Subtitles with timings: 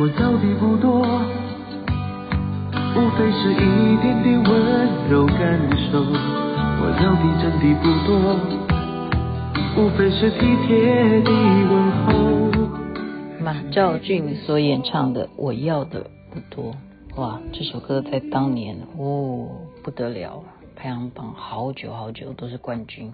[0.00, 1.00] 我要的不多，
[2.94, 5.58] 无非是一点点温柔感
[5.90, 5.98] 受。
[6.00, 8.14] 我要的真的不多，
[9.76, 10.38] 无非是体
[10.68, 12.08] 贴的问候。
[13.42, 16.72] 马兆骏所演唱的《我要的不多》，
[17.20, 19.48] 哇，这首歌在当年哦
[19.82, 20.44] 不得了，
[20.76, 23.12] 排行榜好久好久都是冠军。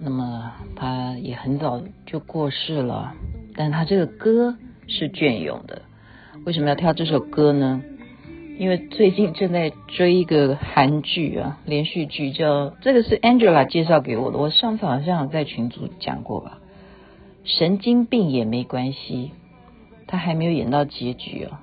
[0.00, 3.12] 那么他也很早就过世了，
[3.54, 4.56] 但他这个歌
[4.88, 5.82] 是隽永的。
[6.44, 7.82] 为什么要挑这首歌呢？
[8.58, 16.58] 因为最近正在追一个韩剧啊，连续剧叫这个是 Angela 介绍给我的，我上次好像在群组讲过吧。
[17.44, 19.30] 神经病也没关系，
[20.08, 21.62] 他还没有演到结局啊。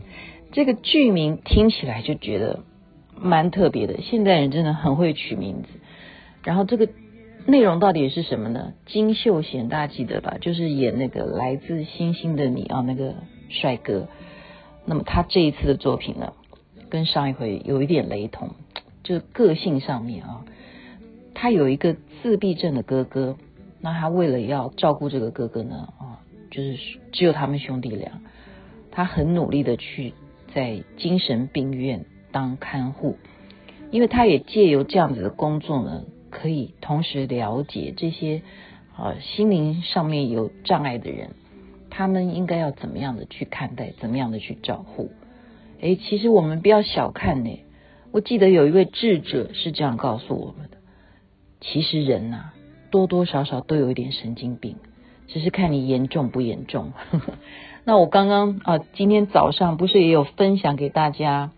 [0.52, 2.60] 这个剧名听起来就觉得
[3.18, 5.68] 蛮特别的，现代人真的很会取名字。
[6.42, 6.88] 然后这个。
[7.46, 8.72] 内容到底是什么呢？
[8.86, 10.38] 金秀贤大家记得吧？
[10.40, 13.16] 就是演那个来自星星的你啊，那个
[13.50, 14.08] 帅哥。
[14.86, 16.32] 那么他这一次的作品呢，
[16.88, 18.52] 跟上一回有一点雷同，
[19.02, 20.46] 就是个性上面啊，
[21.34, 23.36] 他有一个自闭症的哥哥，
[23.82, 28.22] 那他为了要照顾这个哥哥呢，啊，就是只有他们兄弟俩，
[28.90, 30.14] 他很努力的去
[30.54, 33.18] 在精神病院当看护，
[33.90, 36.04] 因为他也借由这样子的工作呢。
[36.34, 38.42] 可以同时了解这些
[38.96, 41.30] 啊心灵上面有障碍的人，
[41.90, 45.12] 他们应该要怎么样的去看待，怎么样的去照顾？
[45.80, 47.60] 诶，其实我们不要小看呢。
[48.10, 50.78] 我记得有一位智者是这样告诉我们的：
[51.60, 52.50] 其实人呐，
[52.90, 54.76] 多多少少都有一点神经病，
[55.28, 56.92] 只是看你严重不严重。
[57.86, 61.52] 那我刚刚啊，今天早上不是也有分享给大家，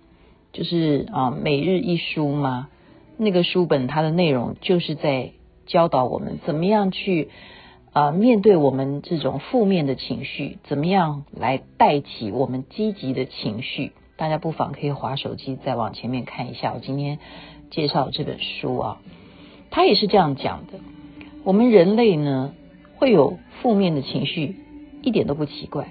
[0.53, 2.69] 就是啊每日一书吗？
[3.19, 5.31] 那个书本它的内容就是在
[5.67, 7.31] 教导我们怎么样去
[7.93, 13.93] 啊、呃、面对我们这种负面的情绪，怎么样来带起我们积极的情绪。
[14.17, 17.19] 大家不妨可以滑手机再往前面看一下，我今天
[17.71, 19.01] 介绍这本书啊，
[19.71, 20.79] 它也是这样讲的。
[21.43, 22.53] 我们人类呢
[22.97, 24.57] 会有负面的情绪，
[25.03, 25.89] 一点都不奇怪，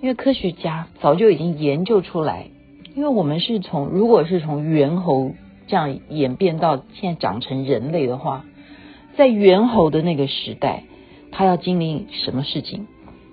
[0.00, 2.46] 因为科学家早就已经研究出来，
[2.94, 5.32] 因为我们是从如果是从猿猴。
[5.70, 8.44] 这样演变到现在长成人类的话，
[9.16, 10.82] 在猿猴的那个时代，
[11.30, 12.86] 他要经历什么事情？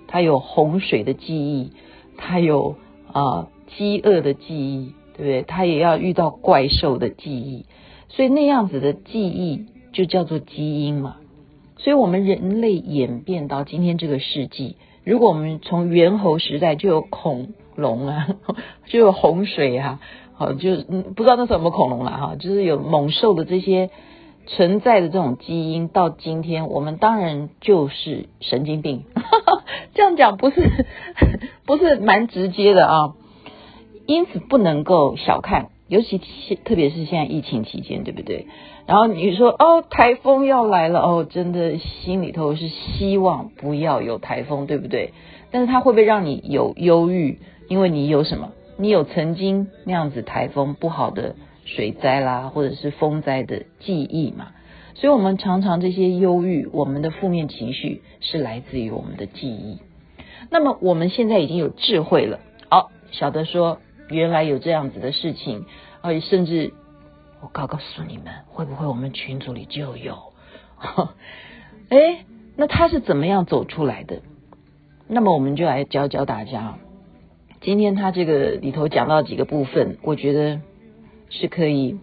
[0.06, 1.72] 他有洪水的记忆，
[2.16, 2.76] 他有
[3.12, 5.42] 啊饥饿的记忆，对不对？
[5.42, 7.66] 他也要遇到怪兽的记忆，
[8.08, 11.16] 所以那样子的记忆就叫做基因嘛。
[11.76, 18.28] 所以我们人类演变到今天这个世纪，如果我们从猿猴时代就有恐龙啊，
[18.86, 20.00] 就有洪水啊。
[20.38, 23.90] 好，就嗯，不知道那时候有没有恐龙了哈，就是有猛兽的这些
[24.46, 29.02] 存在的这种基因，到今天我们当然就是神经病，
[29.94, 30.86] 这样讲不是
[31.66, 33.14] 不是蛮直接的啊，
[34.06, 36.18] 因此不能够小看，尤其
[36.64, 38.46] 特别是现在疫情期间，对不对？
[38.86, 45.14] 然后你说哦，台风要来了哦，真的心里头是希望不要有台风，对不对？
[45.50, 47.40] 但是它会不会让你有忧郁？
[47.68, 48.52] 因为你有什么？
[48.80, 51.34] 你有曾经那样子台风不好的
[51.64, 54.52] 水灾啦，或者是风灾的记忆嘛？
[54.94, 59.80] 所以，我们常常这些忧郁，我们的负面情绪是来自于我们的记忆。
[60.50, 65.66] 那么，我们现在已经有智慧了，好、哦，晓得说原来有这样子的事情，
[66.00, 66.72] 而且甚至
[67.42, 70.32] 我告告诉你们，会不会我们群组里就有？
[71.90, 72.24] 哎，
[72.56, 74.22] 那他是怎么样走出来的？
[75.08, 76.78] 那么，我们就来教教大家。
[77.60, 80.60] 今天他这个里头讲到几个部分，我觉得
[81.28, 81.98] 是可以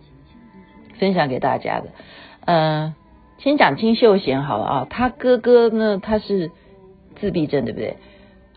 [0.99, 1.89] 分享给大家的。
[2.45, 2.93] 嗯，
[3.37, 6.51] 先讲金秀贤好了啊，他哥哥呢，他是
[7.15, 7.97] 自闭症，对不对？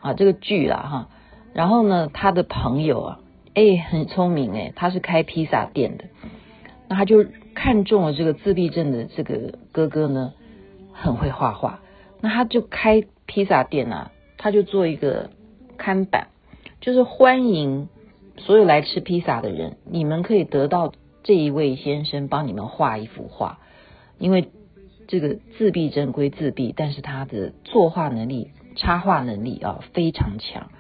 [0.00, 1.08] 啊，这个剧啦哈。
[1.54, 3.20] 然后呢，他的朋友啊，
[3.54, 6.04] 哎，很聪明哎，他是开披萨店的。
[6.88, 10.32] 那他就看中了这个自闭症的这个哥哥呢，
[10.92, 11.81] 很会画画。
[12.20, 15.31] 那他就开披萨店啊，他就做一个
[15.76, 16.28] 看板。
[16.80, 17.88] 就是欢迎
[18.36, 20.92] 所有来吃披萨的人，你们可以得到
[21.25, 23.58] 这一位先生帮你们画一幅画，
[24.19, 24.48] 因为
[25.08, 30.70] 这个自闭症归自闭，但是他的作画能力、插画能力啊非常强，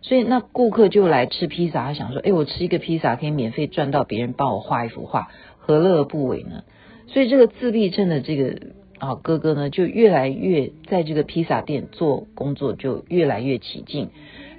[0.00, 5.28] 所以那顾客就来吃披萨，他想说，哎，我吃一个披萨可以免费赚到别人帮我画一幅画，
[5.58, 6.64] 何乐而不为呢？
[7.08, 8.58] 所以这个自闭症的这个
[8.98, 14.08] 啊哥哥呢，就越来越在这个披萨店做工作，就越来越起劲。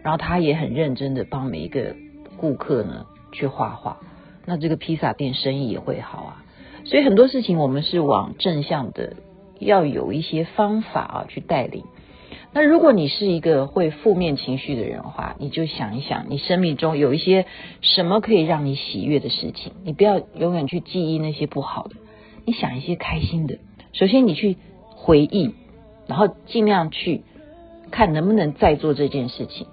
[0.04, 1.96] 然后他也很认真的帮每一个
[2.38, 3.98] 顾客呢去画画，
[4.46, 6.44] 那这个披萨店生意也会好啊。
[6.86, 9.16] 所以很多事情我们是往正向的，
[9.60, 11.86] 要有一些方法啊去带领。
[12.52, 17.48] 那如果你是一个会负面情绪的人的话，你就想一想，你生命中有一些
[17.82, 21.96] 什么可以让你喜悦的事情，你不要永远去记忆那些不好的，
[22.46, 23.58] 你想一些开心的。
[23.94, 24.58] 首先，你去
[24.90, 25.56] 回忆，
[26.06, 27.24] 然后尽量去
[27.90, 29.66] 看能不能再做这件事情。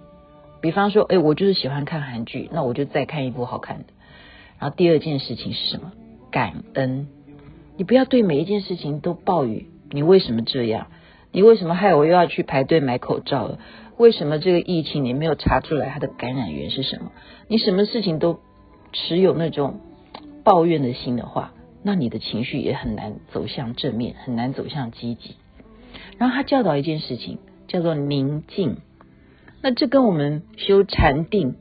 [0.61, 3.85] 比方说，哎，我就是喜欢看韩剧，那我就再看一部好看的。
[4.59, 5.93] 然后第二件事情是什么？
[6.31, 7.09] 感恩。
[7.77, 10.89] 你不要对每一件事情都抱怨，你为什么这样？
[11.33, 13.59] 你为什么害我又要去排队买口罩了？
[13.97, 17.13] 为什么这个疫情你没有查出来它的感染源是什么？
[17.49, 18.41] 你什么事情都
[18.93, 19.81] 持有那种
[20.45, 21.53] 抱怨的心的话，
[21.83, 25.37] 那你的情绪也很难走向正面，很难走向积极。
[26.19, 28.77] 然后他教导一件事情叫做宁静，
[29.62, 31.55] 那这跟我们修禅定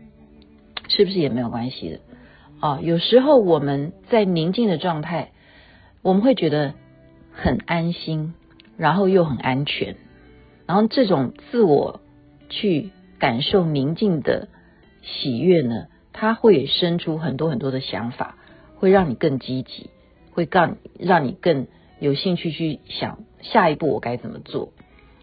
[0.87, 1.99] 是不是也没有关系的
[2.59, 2.79] 啊？
[2.81, 5.31] 有时候我们在宁静的状态，
[6.01, 6.73] 我们会觉得
[7.31, 8.33] 很安心。
[8.77, 9.97] 然后又很安全，
[10.65, 11.99] 然后这种自我
[12.47, 14.47] 去感受宁静的
[15.01, 18.37] 喜悦呢，它会生出很多很多的想法，
[18.77, 19.89] 会让你更积极，
[20.31, 21.67] 会让让你更
[21.99, 24.71] 有兴趣去想下一步我该怎么做。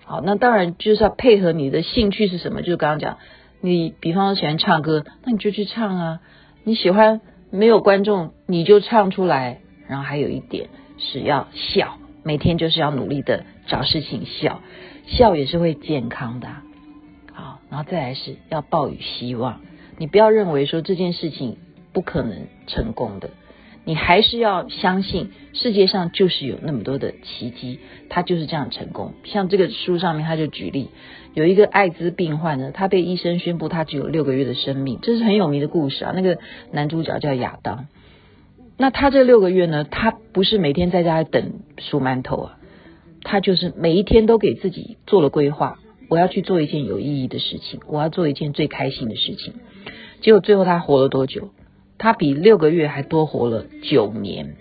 [0.07, 3.19] 好，那当然就是要配合你的兴趣是什么，就是刚刚讲，
[3.61, 6.21] 你比方说喜欢唱歌，那你就去唱啊；
[6.65, 7.21] 你喜欢
[7.51, 9.59] 没有观众，你就唱出来。
[9.89, 10.69] 然后还有一点
[10.99, 11.99] 是要笑。
[12.23, 14.61] 每天就是要努力的找事情笑，
[15.07, 16.49] 笑也是会健康的。
[17.33, 19.61] 好，然后再来是要抱有希望，
[19.99, 21.57] 你不要认为说这件事情
[21.93, 23.31] 不可能成功的，
[23.87, 27.79] 你还是要相信世界上就是有那么多的奇迹，
[28.11, 29.15] 他就是这样成功。
[29.25, 30.91] 像这个书上面他就举例，
[31.35, 36.13] 有一个艾滋病患呢，他被医生宣布他只有六个月的生命，这是很有名的故事啊。
[36.17, 36.39] 那个
[36.73, 37.87] 男主角叫亚当。
[38.77, 39.85] 那他这六个月呢？
[39.85, 42.59] 他不是每天在家等数馒头啊，
[43.23, 45.79] 他就是每一天都给自己做了规划。
[46.09, 49.55] 我要去做一件有意义的事情，我要做一件最开心的事情。
[50.21, 51.51] 结果最后他活了多久？
[51.99, 54.57] 他比六个月还多活了九年。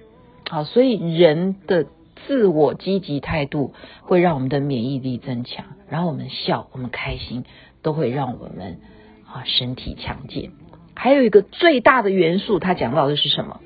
[0.49, 1.87] 好，所以人的
[2.27, 7.43] 自我积极态度会让我们的免疫力增强，然后我们笑，我们开心，
[7.81, 8.79] 都会让我们
[9.25, 10.51] 啊身体强健。
[10.95, 13.59] 还有一个最大的元素，他讲到的是什么？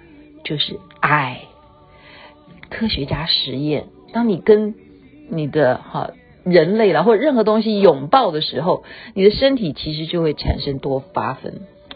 [0.43, 1.41] 就是爱。
[2.69, 4.75] 科学家实验，当你跟
[5.29, 6.11] 你的哈
[6.43, 8.83] 人类然后任何东西拥抱的时候，
[9.13, 11.53] 你的身体其实就会产生多巴胺，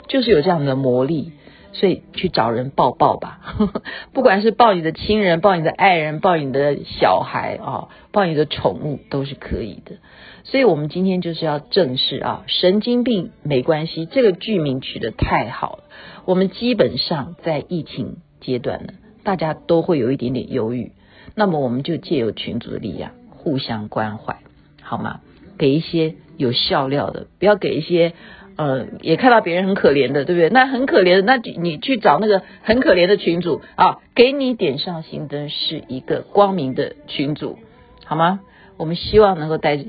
[0.07, 1.31] 就是有这样的魔力。
[1.73, 3.39] 所以去找人抱抱吧，
[4.13, 9.95] 不管是抱你的亲人、抱你的爱人、抱你的小孩啊、抱你的宠物都是可以的。
[10.43, 15.83] 所以我们今天就是要正视啊，神经病没关系，这个剧名取得太好了。
[16.25, 18.93] 我们基本上在疫情阶段呢，
[19.23, 20.91] 大家都会有一点点忧郁，
[21.33, 24.37] 那么我们就借由群组的力量互相关怀，
[24.81, 25.21] 好吗？
[25.57, 28.13] 给一些有笑料的，不要给一些
[28.55, 30.49] 呃，也看到别人很可怜的，对不对？
[30.49, 37.57] 那很可怜的，那你去找那个很可怜的群组啊，给你点上心灯，是一个光明的群组，
[38.05, 38.41] 好吗？
[38.77, 39.83] 我们希望能够带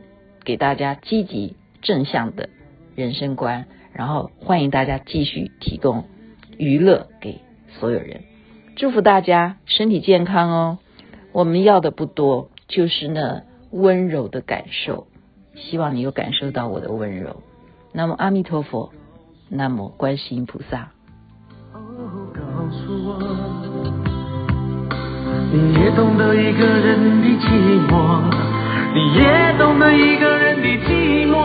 [0.44, 2.48] 给大家积极正向的
[2.94, 6.04] 人生观，然后欢迎大家继续提供
[6.58, 7.40] 娱乐给
[7.78, 8.22] 所有人，
[8.76, 10.78] 祝福大家身体健康哦。
[11.32, 15.06] 我们要的不多，就是那温柔的感受。
[15.56, 17.42] 希望你有感受到我的温柔。
[17.96, 18.90] 南无阿弥陀佛，
[19.48, 20.88] 南无观世音菩萨。
[25.52, 27.46] 你也懂得一个人的寂
[27.86, 28.20] 寞，
[28.94, 31.36] 你也懂得一个人的寂寞。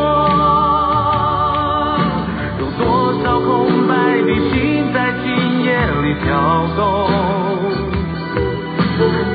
[2.58, 6.82] 有多少空白的心在今夜里跳动？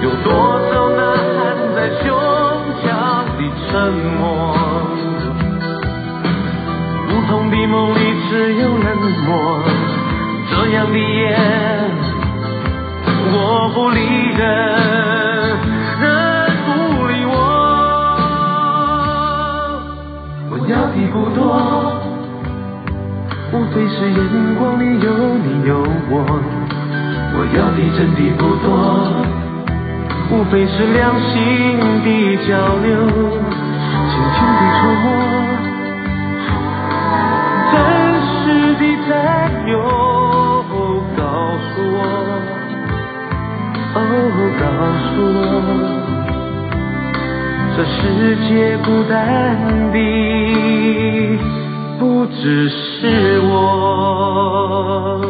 [0.02, 0.28] 有多
[0.68, 1.13] 少呐
[20.94, 21.42] 我要的不多，
[23.52, 24.16] 无非是眼
[24.54, 25.10] 光里有
[25.42, 26.12] 你有我。
[27.36, 28.64] 我要的真的不多，
[30.30, 31.34] 无非是两心
[32.04, 32.06] 的
[32.46, 35.04] 交流，轻轻的触摸。
[39.06, 39.10] 再
[39.66, 39.74] 有，
[41.16, 41.20] 告
[41.58, 41.98] 诉我，
[43.94, 43.98] 哦，
[44.60, 44.64] 告
[45.10, 45.42] 诉我，
[47.76, 48.00] 这世
[48.48, 48.48] 界
[48.78, 49.12] 孤单
[49.92, 49.98] 的
[52.42, 55.23] 只是我。